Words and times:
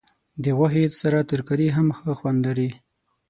د 0.43 0.45
غوښې 0.57 0.85
سره 0.99 1.19
ترکاري 1.31 1.67
هم 1.75 1.87
ښه 1.97 2.11
خوند 2.19 2.39
لري. 2.47 2.69